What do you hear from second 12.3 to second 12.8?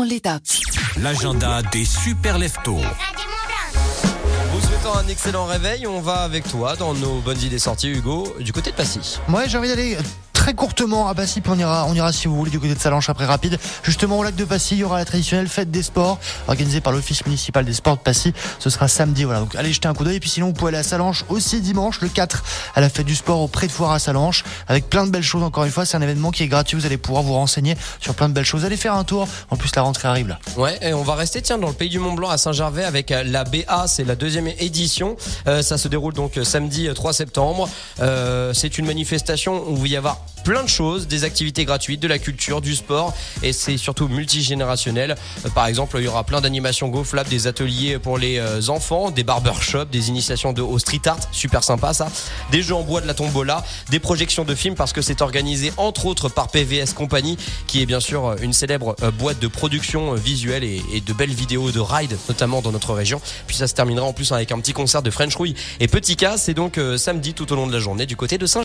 voulez du côté de